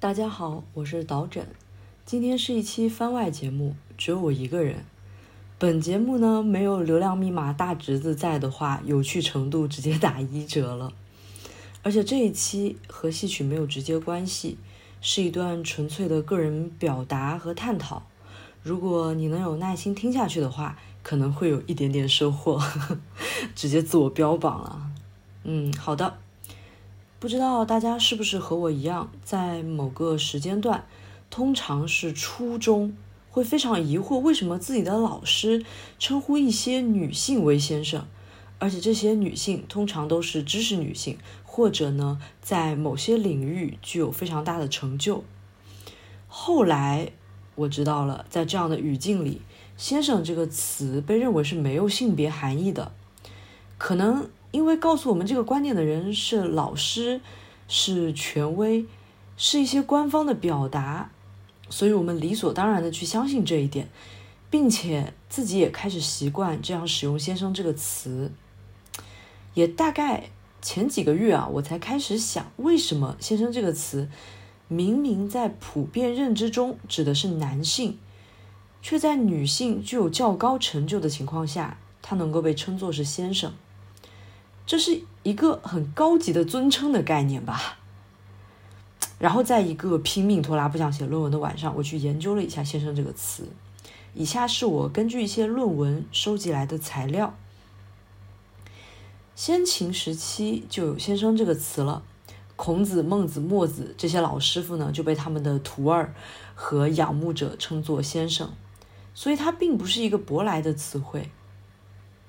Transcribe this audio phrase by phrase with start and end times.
[0.00, 1.44] 大家好，我是导诊。
[2.06, 4.84] 今天是一期番外节目，只有我一个人。
[5.58, 10.92] 本节目呢，没有流量密码大侄子在的话，有趣程度直接打一折了。
[11.82, 14.56] 而且这一期和戏曲没有直接关系，
[15.00, 18.04] 是一段纯粹的个人表达和探讨。
[18.62, 22.62] 如果你能有耐心听下去的话，可能会有一点点收获。
[23.56, 24.92] 直接自我标榜了。
[25.42, 26.18] 嗯，好的。
[27.20, 30.86] 不知道大家是不是和我一样，在某个时间段，
[31.30, 32.96] 通常是初中，
[33.28, 35.64] 会非常疑惑为什么自己的老师
[35.98, 38.06] 称呼一些女性为先生，
[38.60, 45.24] 而且这些女性通常都是知识女性，或者呢，在某些领域具有非常大的成就。
[46.28, 47.10] 后来
[47.56, 49.42] 我知道了，在这样的语境里
[49.76, 52.92] ，“先生”这个词被认为是没有性别含义的，
[53.76, 54.30] 可能。
[54.50, 57.20] 因为告诉我们这个观念的人是老师，
[57.68, 58.86] 是权威，
[59.36, 61.10] 是一些官方的表达，
[61.68, 63.88] 所以我们理所当然的去相信这一点，
[64.48, 68.32] 并且自己也开始习惯这样使用“先生”这个词。
[69.54, 70.30] 也大概
[70.62, 74.08] 前几个月啊，我才开始想，为什么“先生”这个词
[74.68, 77.98] 明明在普遍认知中指的是男性，
[78.80, 83.52] 却在女性具有较高成就的情况下，他能够被称作是先生。
[84.68, 87.78] 这是一个很高级的尊称的概念吧。
[89.18, 93.48] 然后在一个拼命拖拉不想写论文的晚上，我去研究了一下“先生”这个词。
[94.12, 97.34] 以下是我根据一些论文收集来的材料。
[99.34, 102.02] 先秦时期就有“先生”这个词了，
[102.54, 106.12] 孔子、孟子、墨子这些老师傅呢，就被他们的徒儿
[106.54, 108.52] 和仰慕者称作先生，
[109.14, 111.30] 所以它并不是一个舶来的词汇。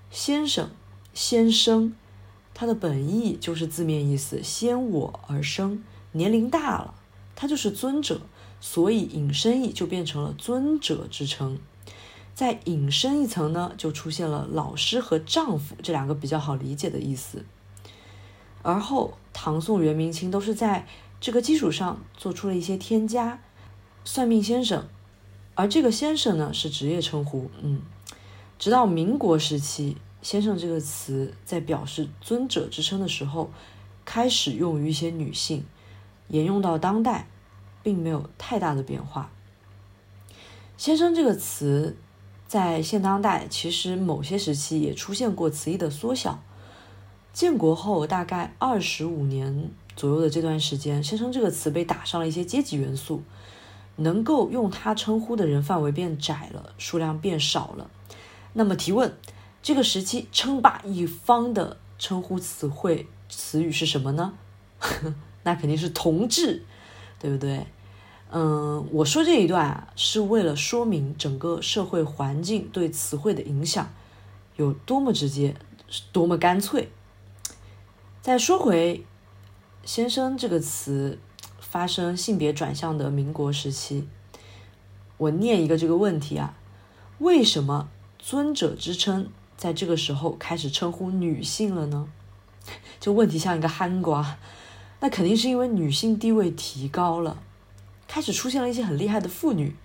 [0.09, 0.69] 先生，
[1.13, 1.93] 先生。
[2.53, 6.93] 它的本意就是字面意思，先我而生，年龄大了，
[7.33, 8.19] 他就是尊者，
[8.59, 11.57] 所以引申义就变成了尊者之称。
[12.33, 17.45] 再引申一层呢，就出现了老师和丈夫这两个比较好理解的意思。
[18.61, 20.85] 而后唐宋元明清都是在
[21.21, 23.39] 这个基础上做出了一些添加，
[24.03, 24.85] 算命先生，
[25.55, 27.81] 而这个先生呢是职业称呼，嗯，
[28.57, 29.95] 直到民国时期。
[30.21, 33.49] 先生这个词在表示尊者之称的时候，
[34.03, 35.63] 开始用于一些女性，
[36.27, 37.27] 沿用到当代，
[37.81, 39.31] 并没有太大的变化。
[40.77, 41.95] 先生这个词
[42.47, 46.41] 在现当代其实某些时期也出现过词义的缩小。
[47.31, 53.23] 建国后大概二十五年左右的这段时间，先生这个词被打上了一些阶级元素，
[53.97, 57.89] 能够用它称呼的人范围变窄了，数量变少了。
[58.53, 59.13] 那么提问？
[59.61, 64.33] 这个时期称霸一方的称呼词汇词语是什么呢？
[65.43, 66.63] 那肯定是同志，
[67.19, 67.65] 对不对？
[68.31, 73.89] 嗯，我说这一段啊，是为了说明整个社会环境对词汇的影响
[74.55, 75.55] 有多么直接，
[76.11, 76.91] 多么干脆。
[78.21, 79.03] 再说回
[79.83, 81.17] “先生”这个词
[81.59, 84.07] 发生性别转向的民国时期，
[85.17, 86.55] 我念一个这个问题啊：
[87.17, 89.29] 为什么尊者之称？
[89.59, 92.07] 在这个时候开始称呼女性了呢？
[92.97, 94.37] 就问题像一个憨瓜，
[95.01, 97.43] 那肯定是因为女性地位提高了，
[98.07, 99.75] 开始出现了一些很厉害的妇女，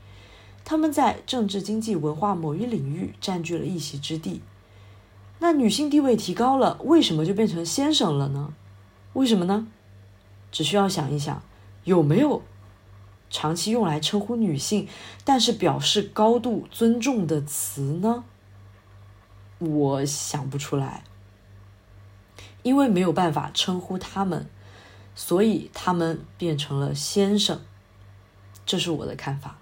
[0.65, 4.43] 她们在政治、经济、文化某一领域占据了一席之地。
[5.41, 8.55] 那女性地位提高了，为什么就变成先生了呢？
[9.15, 9.67] 为什么呢？
[10.53, 11.43] 只需要想一想，
[11.83, 12.43] 有没有
[13.29, 14.87] 长期用来称呼女性，
[15.25, 18.23] 但是表示高度尊重的词呢？
[19.59, 21.05] 我想不出来，
[22.63, 24.49] 因为没有办法称呼他们，
[25.15, 27.61] 所以他们变成了先生。
[28.67, 29.59] 这是我的看法。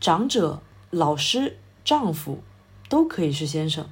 [0.00, 0.60] 长者、
[0.90, 2.42] 老师、丈夫
[2.88, 3.88] 都可以是先生。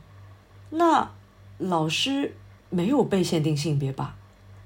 [0.71, 1.11] 那
[1.59, 2.35] 老师
[2.69, 4.17] 没有被限定性别吧？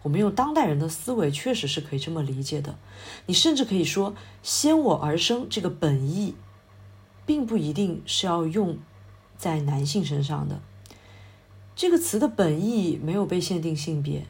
[0.02, 2.78] 我们用当代人的思维，确实是可以这么理解的。
[3.26, 6.34] 你甚至可以说“先我而生”这个本意，
[7.24, 8.78] 并不一定是要用。
[9.36, 10.60] 在男性身上的
[11.74, 14.26] 这个词的本意没有被限定性别，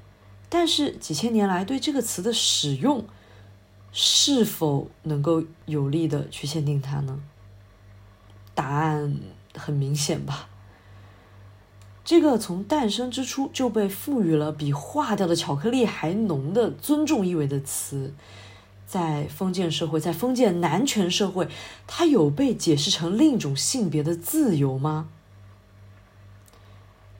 [0.48, 3.04] 但是几千年来对这个词的使用
[3.92, 7.20] 是否能够有力的去限定它呢？
[8.54, 9.16] 答案
[9.54, 10.48] 很明显吧。
[12.04, 18.14] 这个从诞生之初就被赋予了比化掉的巧克力还浓的尊重意味的词，
[18.86, 21.48] 在封建社会，在封建男权社会，
[21.86, 25.08] 它有被解释成另一种性别的自由吗？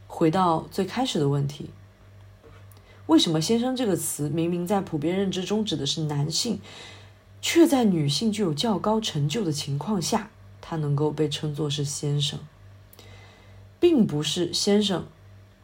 [0.06, 1.70] 回到最开始的问题，
[3.06, 6.60] 为什么“先生”这个词明明在普遍认知中指的是男性，
[7.42, 10.30] 却在女性具有较高成就的情况下，
[10.62, 12.38] 他能够被称作是先生？
[13.78, 15.06] 并不是先生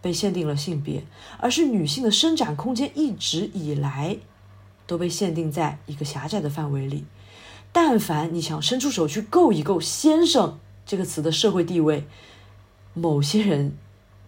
[0.03, 1.05] 被限定了性别，
[1.39, 4.19] 而是女性的伸展空间一直以来
[4.87, 7.05] 都被限定在一个狭窄的范围里。
[7.73, 12.07] 但凡你想伸出手去够一够“先生”这个词的社会地位，
[12.93, 13.77] 某些人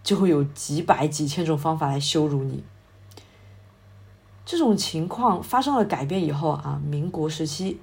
[0.03, 2.63] 就会有几百几千种方法来羞辱你。
[4.45, 7.79] 这种情况发生了改变以后啊，民国时期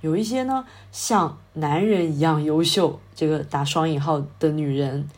[0.00, 5.08] 有一些呢像男人一样优秀，这个打双引号的女人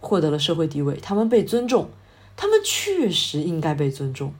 [0.00, 1.88] 获得了社会地位，他们被尊重，
[2.36, 4.32] 他们确实应该被尊重。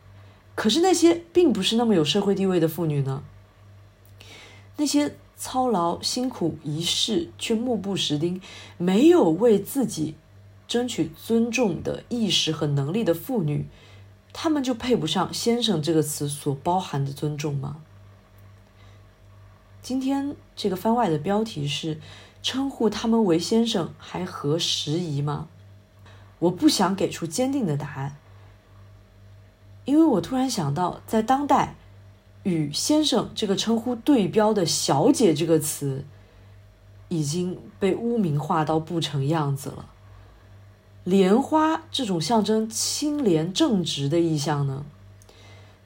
[0.57, 3.23] 可是那些并不是那么有社会地位的妇女呢？
[4.79, 8.41] 那些操劳辛苦一世却目不识丁，
[8.77, 10.17] 没有为自己
[10.67, 13.67] 争取尊重的意识和能力的妇女，
[14.33, 17.77] 她们就配不上“先生”这个词所包含的尊重吗？
[19.83, 22.01] 今天这个番外的标题是
[22.43, 25.49] “称呼他们为先生还合时宜吗？”
[26.41, 28.17] 我不想给出坚定的答案，
[29.87, 31.77] 因为我突然想到，在当代。
[32.43, 36.05] 与先生这个称呼对标的“小姐”这个词，
[37.09, 39.87] 已经被污名化到不成样子了。
[41.03, 44.87] 莲花这种象征清廉正直的意象呢，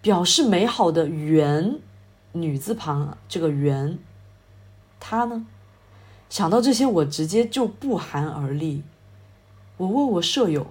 [0.03, 1.79] 表示美好的“圆”
[2.33, 3.99] 女字旁这个“圆”，
[5.01, 5.47] 它呢，
[6.29, 8.83] 想到这些，我直接就不寒而栗。
[9.79, 10.67] 我问我舍友，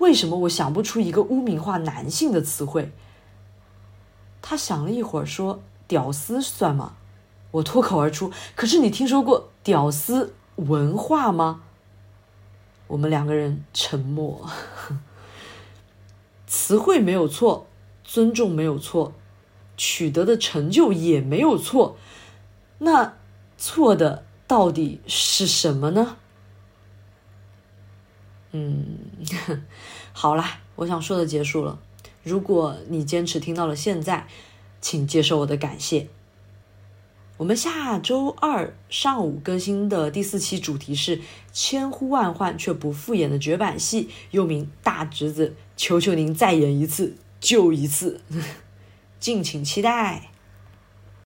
[0.00, 2.92] 为什么我想不出一个污名化男性的词汇？
[4.42, 6.96] 他想了一会儿，说：“屌丝算吗？”
[7.52, 11.62] 我脱口而出：“可是你听说过屌丝文化吗？”
[12.88, 14.48] 我们两个人沉默。
[16.48, 17.66] 词汇没有错，
[18.02, 19.12] 尊重没有错，
[19.76, 21.96] 取得的成就也没有错，
[22.78, 23.14] 那
[23.58, 26.16] 错的到底是什么呢？
[28.52, 28.84] 嗯，
[30.12, 31.78] 好啦，我想说的结束了。
[32.22, 34.26] 如果你坚持听到了现在，
[34.80, 36.08] 请接受我的感谢。
[37.38, 48.20] 我们下周二上午更新的第四期主题是千呼万唤却不复演的绝版戏，又名《大侄子》，求求您再演一次，就一次，
[49.18, 50.29] 敬请期待。